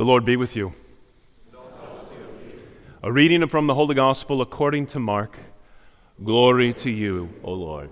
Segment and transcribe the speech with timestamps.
[0.00, 0.72] The Lord be with you.
[3.02, 5.36] A reading from the Holy Gospel according to Mark.
[6.24, 7.90] Glory to you, O Lord.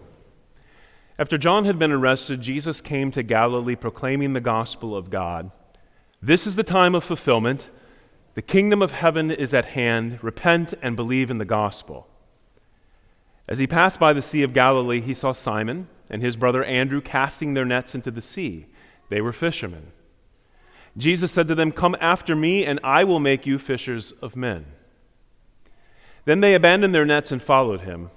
[1.19, 5.51] After John had been arrested, Jesus came to Galilee proclaiming the gospel of God.
[6.23, 7.69] This is the time of fulfillment.
[8.33, 10.25] The kingdom of heaven is at hand.
[10.25, 12.09] Repent and believe in the gospel.
[13.47, 17.03] As he passed by the Sea of Galilee, he saw Simon and his brother Andrew
[17.03, 18.65] casting their nets into the sea.
[19.11, 19.93] They were fishermen.
[20.99, 24.67] Jesus said to them, Come after me, and I will make you fishers of men.
[26.25, 28.11] Then they abandoned their nets and followed him.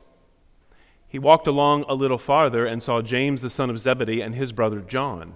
[1.07, 4.51] He walked along a little farther and saw James the son of Zebedee and his
[4.51, 5.35] brother John.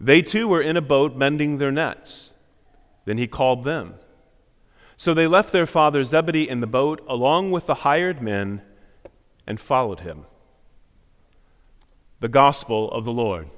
[0.00, 2.32] They too were in a boat mending their nets.
[3.04, 3.94] Then he called them.
[4.96, 8.62] So they left their father Zebedee in the boat along with the hired men
[9.46, 10.24] and followed him.
[12.20, 13.48] The Gospel of the Lord.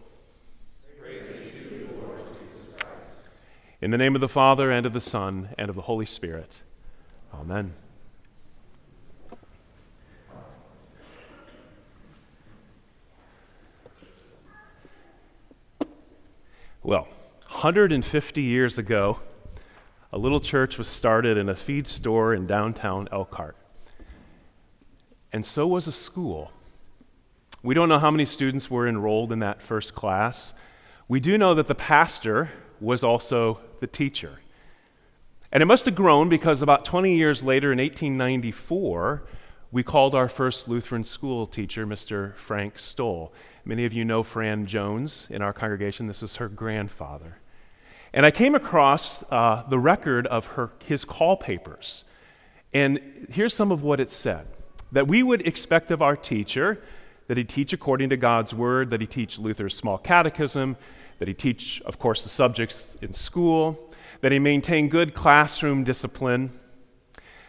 [3.83, 6.61] In the name of the Father, and of the Son, and of the Holy Spirit.
[7.35, 7.73] Amen.
[16.85, 17.09] Well,
[17.49, 19.19] 150 years ago,
[20.13, 23.57] a little church was started in a feed store in downtown Elkhart.
[25.33, 26.53] And so was a school.
[27.65, 30.55] We don't know how many students were enrolled in that first class.
[31.09, 32.49] We do know that the pastor
[32.83, 34.41] was also the teacher.
[35.53, 39.23] And it must have grown because about 20 years later, in 1894,
[39.71, 42.35] we called our first Lutheran school teacher, Mr.
[42.35, 43.33] Frank Stoll.
[43.65, 46.07] Many of you know Fran Jones in our congregation.
[46.07, 47.39] This is her grandfather.
[48.13, 52.05] And I came across uh, the record of her, his call papers.
[52.75, 54.47] And here's some of what it said
[54.93, 56.83] that we would expect of our teacher
[57.29, 60.77] that he teach according to God's word, that he teach Luther's small catechism,
[61.19, 66.51] that he teach, of course, the subjects in school, that he maintain good classroom discipline,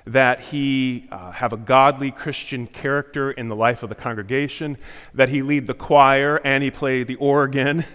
[0.06, 4.78] that he uh, have a godly Christian character in the life of the congregation,
[5.14, 7.86] that he lead the choir and he play the organ.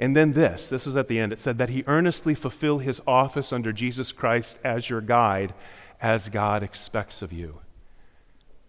[0.00, 1.32] And then this this is at the end.
[1.32, 5.54] It said that he earnestly fulfill his office under Jesus Christ as your guide,
[6.00, 7.60] as God expects of you.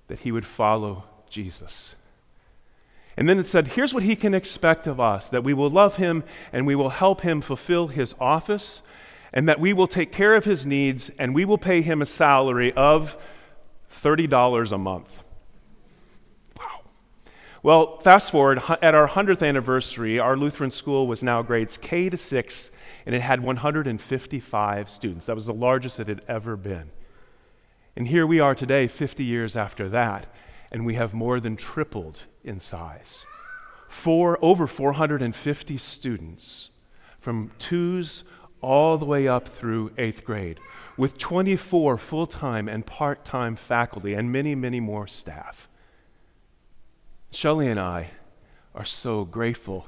[0.08, 1.96] That he would follow Jesus.
[3.18, 5.96] And then it said, here's what he can expect of us that we will love
[5.96, 8.84] him and we will help him fulfill his office,
[9.32, 12.06] and that we will take care of his needs and we will pay him a
[12.06, 13.18] salary of
[14.04, 15.20] $30 a month.
[16.58, 16.82] Wow.
[17.64, 22.18] Well, fast forward, at our 100th anniversary, our Lutheran school was now grades K to
[22.18, 22.72] 6,
[23.06, 25.26] and it had 155 students.
[25.26, 26.92] That was the largest it had ever been.
[27.96, 30.28] And here we are today, 50 years after that,
[30.76, 33.26] and we have more than tripled in size.
[33.88, 36.70] Four, over 450 students
[37.18, 38.26] from twos
[38.60, 40.60] all the way up through eighth grade,
[40.98, 45.70] with 24 full time and part time faculty and many, many more staff.
[47.32, 48.10] Shelley and I
[48.74, 49.88] are so grateful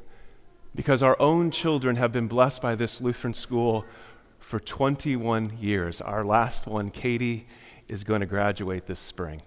[0.74, 3.84] because our own children have been blessed by this Lutheran school
[4.40, 6.00] for 21 years.
[6.00, 7.46] Our last one, Katie,
[7.90, 9.42] is going to graduate this spring.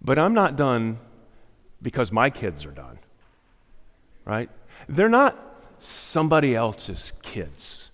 [0.00, 0.98] But I'm not done
[1.82, 2.98] because my kids are done,
[4.24, 4.50] right?
[4.88, 5.36] They're not
[5.80, 7.90] somebody else's kids.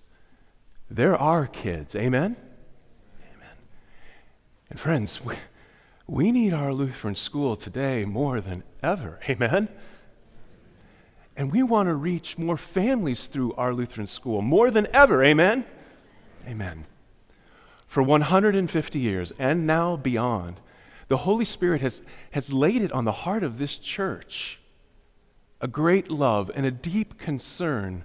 [0.89, 1.95] They're our kids.
[1.95, 2.35] Amen?
[3.35, 3.55] Amen.
[4.69, 5.35] And friends, we,
[6.07, 9.19] we need our Lutheran school today more than ever.
[9.27, 9.67] Amen?
[11.35, 15.23] And we want to reach more families through our Lutheran school more than ever.
[15.23, 15.65] Amen?
[16.47, 16.85] Amen.
[17.87, 20.59] For 150 years and now beyond,
[21.07, 22.01] the Holy Spirit has,
[22.31, 24.59] has laid it on the heart of this church
[25.61, 28.03] a great love and a deep concern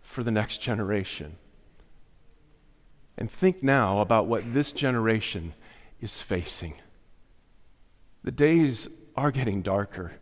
[0.00, 1.36] for the next generation.
[3.16, 5.54] And think now about what this generation
[6.00, 6.74] is facing.
[8.24, 10.12] The days are getting darker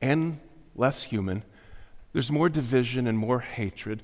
[0.00, 0.40] and
[0.74, 1.42] less human.
[2.12, 4.02] There's more division and more hatred.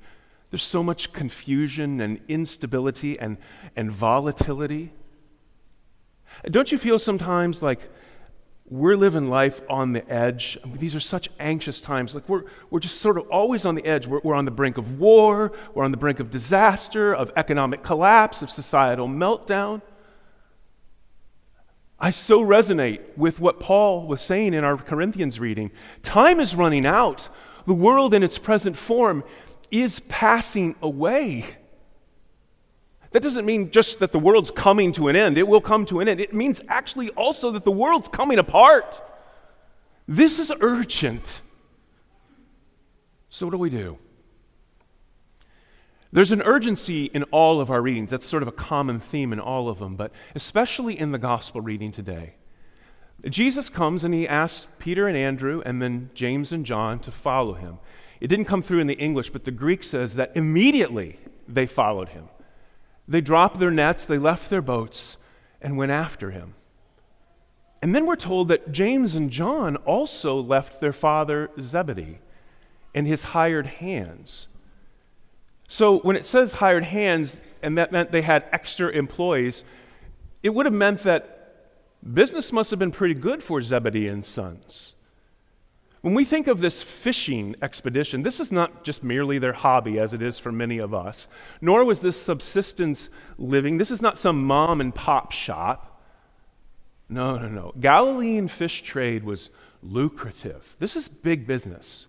[0.50, 3.36] There's so much confusion and instability and,
[3.76, 4.92] and volatility.
[6.46, 7.80] Don't you feel sometimes like
[8.70, 10.58] we're living life on the edge?
[10.62, 12.14] I mean, these are such anxious times.
[12.14, 14.06] Like we're, we're just sort of always on the edge.
[14.06, 17.82] We're, we're on the brink of war, we're on the brink of disaster, of economic
[17.82, 19.82] collapse, of societal meltdown.
[22.00, 25.72] I so resonate with what Paul was saying in our Corinthians reading.
[26.02, 27.28] Time is running out.
[27.66, 29.24] The world in its present form
[29.72, 31.44] is passing away.
[33.12, 35.38] That doesn't mean just that the world's coming to an end.
[35.38, 36.20] It will come to an end.
[36.20, 39.00] It means actually also that the world's coming apart.
[40.06, 41.42] This is urgent.
[43.30, 43.98] So, what do we do?
[46.12, 48.10] There's an urgency in all of our readings.
[48.10, 51.60] That's sort of a common theme in all of them, but especially in the gospel
[51.60, 52.34] reading today.
[53.28, 57.54] Jesus comes and he asks Peter and Andrew and then James and John to follow
[57.54, 57.78] him.
[58.20, 62.08] It didn't come through in the English, but the Greek says that immediately they followed
[62.08, 62.28] him.
[63.08, 65.16] They dropped their nets, they left their boats,
[65.62, 66.54] and went after him.
[67.80, 72.18] And then we're told that James and John also left their father Zebedee
[72.94, 74.48] and his hired hands.
[75.68, 79.64] So when it says hired hands, and that meant they had extra employees,
[80.42, 81.34] it would have meant that
[82.12, 84.94] business must have been pretty good for Zebedee and sons.
[86.00, 90.12] When we think of this fishing expedition, this is not just merely their hobby as
[90.12, 91.26] it is for many of us,
[91.60, 93.78] nor was this subsistence living.
[93.78, 96.00] This is not some mom and pop shop.
[97.08, 97.72] No, no, no.
[97.80, 99.50] Galilean fish trade was
[99.82, 100.76] lucrative.
[100.78, 102.06] This is big business.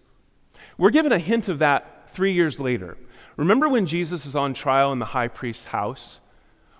[0.77, 2.95] We're given a hint of that three years later.
[3.37, 6.19] Remember when Jesus is on trial in the high priest's house?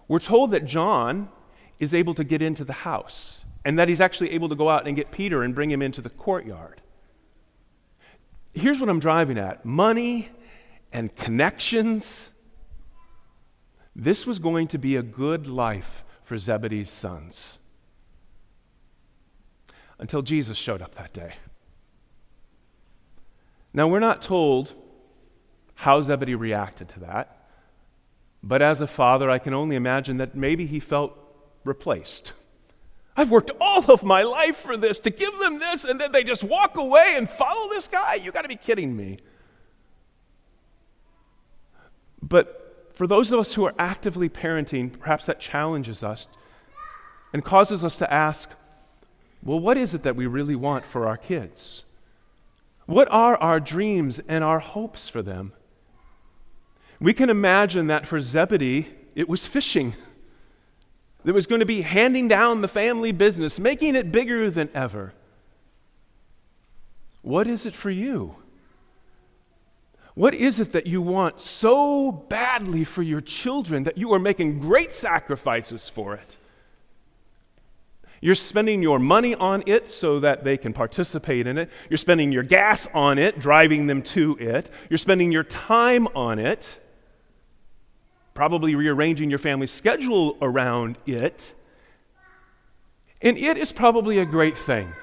[0.08, 1.30] We're told that John
[1.80, 4.88] is able to get into the house and that he's actually able to go out
[4.88, 6.82] and get Peter and bring him into the courtyard.
[8.54, 10.30] Here's what I'm driving at money
[10.92, 12.32] and connections.
[13.96, 17.60] This was going to be a good life for Zebedee's sons
[20.00, 21.34] until Jesus showed up that day.
[23.74, 24.74] Now, we're not told
[25.76, 27.50] how Zebedee reacted to that,
[28.42, 31.18] but as a father, I can only imagine that maybe he felt
[31.64, 32.34] replaced.
[33.20, 36.24] I've worked all of my life for this, to give them this, and then they
[36.24, 38.14] just walk away and follow this guy?
[38.14, 39.18] You got to be kidding me.
[42.22, 46.30] But for those of us who are actively parenting, perhaps that challenges us
[47.34, 48.50] and causes us to ask,
[49.44, 51.84] well, what is it that we really want for our kids?
[52.86, 55.52] What are our dreams and our hopes for them?
[57.02, 59.96] We can imagine that for Zebedee, it was fishing
[61.24, 65.14] that was going to be handing down the family business, making it bigger than ever.
[67.22, 68.36] What is it for you?
[70.16, 74.60] What is it that you want so badly for your children that you are making
[74.60, 76.38] great sacrifices for it?
[78.22, 81.70] You're spending your money on it so that they can participate in it.
[81.90, 84.70] You're spending your gas on it, driving them to it.
[84.90, 86.80] You're spending your time on it
[88.40, 91.54] probably rearranging your family schedule around it.
[93.22, 94.94] And it is probably a great thing.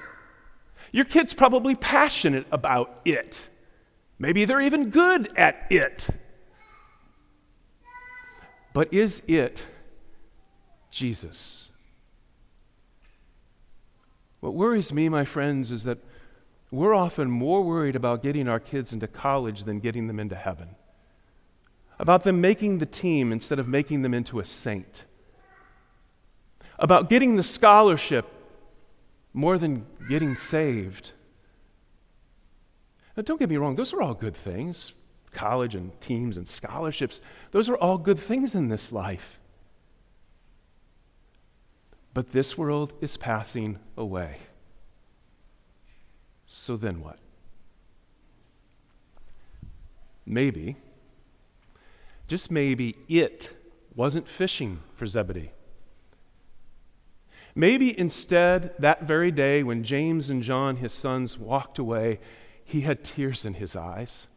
[0.91, 3.47] Your kid's probably passionate about it.
[4.17, 6.07] Maybe they're even good at it.
[8.73, 9.63] But is it
[10.89, 11.71] Jesus?
[14.39, 15.99] What worries me, my friends, is that
[16.71, 20.69] we're often more worried about getting our kids into college than getting them into heaven
[21.99, 25.05] about them making the team instead of making them into a saint,
[26.79, 28.25] about getting the scholarship
[29.33, 31.11] more than getting saved.
[33.15, 34.93] Now, don't get me wrong, those are all good things.
[35.31, 37.21] College and teams and scholarships,
[37.51, 39.39] those are all good things in this life.
[42.13, 44.37] But this world is passing away.
[46.47, 47.19] So then what?
[50.25, 50.75] Maybe
[52.27, 53.51] just maybe it
[53.95, 55.51] wasn't fishing for Zebedee.
[57.55, 62.19] Maybe instead, that very day when James and John, his sons, walked away,
[62.63, 64.27] he had tears in his eyes,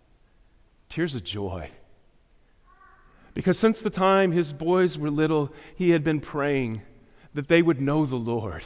[0.89, 1.71] tears of joy.
[3.35, 6.83] Because since the time his boys were little, he had been praying
[7.35, 8.65] that they would know the Lord,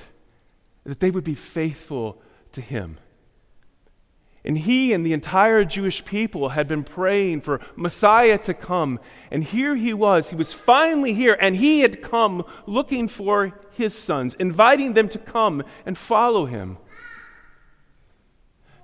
[0.84, 2.98] that they would be faithful to him.
[4.44, 9.00] And he and the entire Jewish people had been praying for Messiah to come.
[9.30, 10.28] And here he was.
[10.28, 15.18] He was finally here, and he had come looking for his sons, inviting them to
[15.18, 16.76] come and follow him.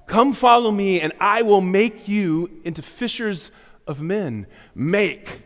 [0.06, 3.52] Come follow me, and I will make you into fishers
[3.86, 4.46] of men.
[4.74, 5.42] Make.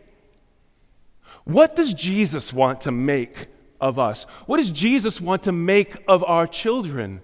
[1.43, 3.47] What does Jesus want to make
[3.81, 4.23] of us?
[4.45, 7.21] What does Jesus want to make of our children?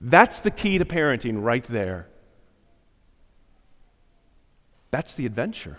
[0.00, 2.08] That's the key to parenting right there.
[4.90, 5.76] That's the adventure.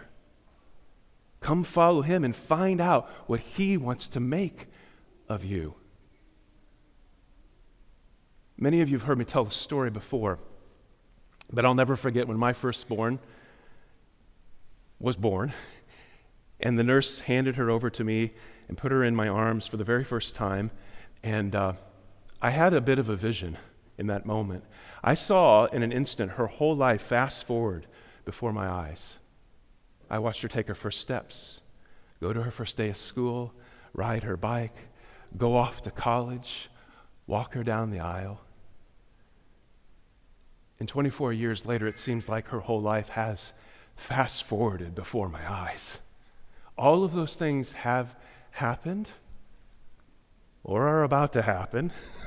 [1.40, 4.68] Come follow him and find out what he wants to make
[5.28, 5.74] of you.
[8.58, 10.38] Many of you have heard me tell the story before,
[11.52, 13.18] but I'll never forget when my firstborn
[15.00, 15.52] was born,
[16.60, 18.34] and the nurse handed her over to me
[18.68, 20.70] and put her in my arms for the very first time,
[21.24, 21.74] and uh,
[22.40, 23.58] I had a bit of a vision
[24.02, 24.66] in that moment.
[25.04, 27.86] I saw in an instant her whole life fast forward
[28.26, 29.16] before my eyes.
[30.10, 31.62] I watched her take her first steps,
[32.20, 33.54] go to her first day of school,
[33.94, 34.76] ride her bike,
[35.38, 36.70] go off to college,
[37.28, 38.42] walk her down the aisle.
[40.80, 43.54] And 24 years later, it seems like her whole life has
[43.96, 46.00] fast forwarded before my eyes.
[46.76, 48.16] All of those things have
[48.50, 49.12] happened
[50.64, 51.94] or are about to happen.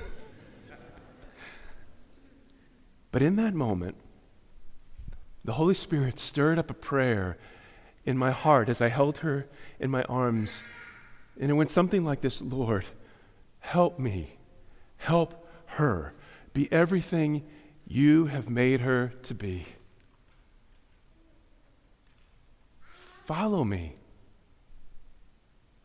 [3.14, 3.94] but in that moment,
[5.44, 7.38] the Holy Spirit stirred up a prayer
[8.04, 9.47] in my heart as I held her
[9.78, 10.64] in my arms.
[11.38, 12.87] And it went something like this Lord,
[13.61, 14.37] help me,
[14.97, 16.12] help her
[16.54, 17.44] be everything
[17.87, 19.64] you have made her to be.
[23.26, 23.94] Follow me.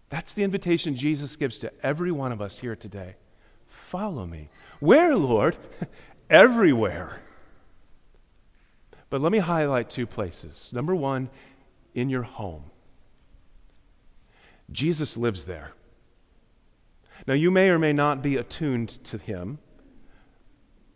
[0.09, 3.17] That's the invitation Jesus gives to every one of us here today.
[3.67, 4.49] Follow me.
[4.79, 5.55] Where, Lord?
[6.29, 7.21] Everywhere.
[9.09, 10.71] But let me highlight two places.
[10.73, 11.29] Number one,
[11.95, 12.63] in your home.
[14.71, 15.71] Jesus lives there.
[17.27, 19.57] Now, you may or may not be attuned to him,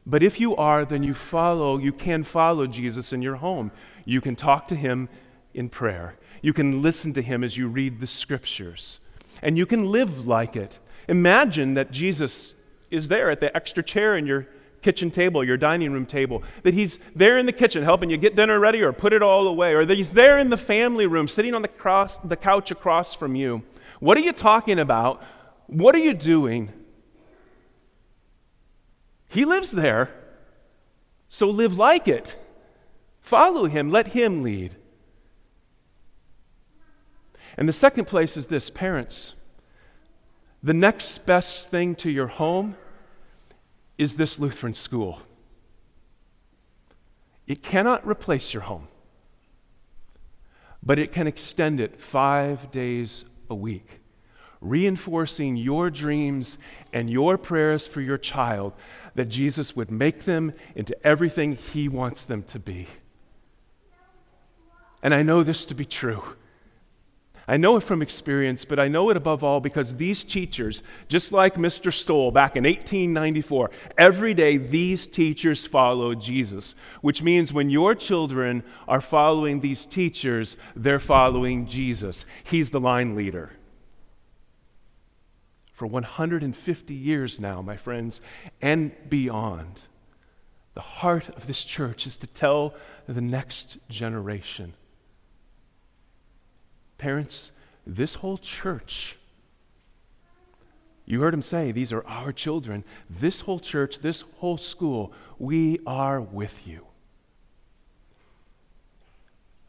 [0.06, 3.72] but if you are, then you follow, you can follow Jesus in your home.
[4.06, 5.10] You can talk to him
[5.54, 6.16] in prayer.
[6.42, 9.00] You can listen to him as you read the scriptures.
[9.42, 10.80] And you can live like it.
[11.08, 12.54] Imagine that Jesus
[12.92, 14.48] is there at the extra chair in your
[14.84, 18.36] kitchen table, your dining room table, that he's there in the kitchen helping you get
[18.36, 21.28] dinner ready or put it all away, or that he's there in the family room
[21.28, 23.64] sitting on the, cross, the couch across from you.
[24.00, 25.24] What are you talking about?
[25.68, 26.72] What are you doing?
[29.28, 30.12] He lives there,
[31.30, 32.36] so live like it.
[33.22, 34.76] Follow him, let him lead.
[37.58, 39.34] And the second place is this parents,
[40.62, 42.76] the next best thing to your home
[43.98, 45.22] is this Lutheran school.
[47.48, 48.88] It cannot replace your home,
[50.82, 54.02] but it can extend it five days a week,
[54.62, 56.58] reinforcing your dreams
[56.94, 58.74] and your prayers for your child
[59.16, 62.88] that Jesus would make them into everything he wants them to be.
[65.02, 66.24] And I know this to be true
[67.48, 71.34] I know it from experience, but I know it above all because these teachers, just
[71.34, 71.92] like Mr.
[71.92, 78.64] Stoll back in 1894, every day these teachers follow Jesus, which means when your children
[78.88, 82.24] are following these teachers, they're following Jesus.
[82.46, 83.52] He's the line leader.
[85.74, 88.22] For 150 years now, my friends,
[88.62, 89.82] and beyond,
[90.76, 92.74] the heart of this church is to tell
[93.06, 94.74] the next generation
[97.04, 97.52] Parents,
[97.86, 99.18] this whole church,
[101.06, 102.86] you heard him say, these are our children.
[103.10, 106.86] This whole church, this whole school, we are with you.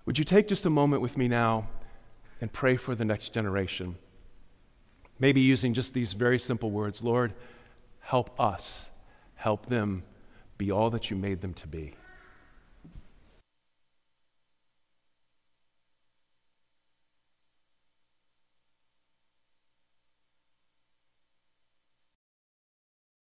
[0.07, 1.67] Would you take just a moment with me now
[2.41, 3.97] and pray for the next generation?
[5.19, 7.35] Maybe using just these very simple words Lord,
[7.99, 8.87] help us,
[9.35, 10.05] help them
[10.57, 11.95] be all that you made them to be.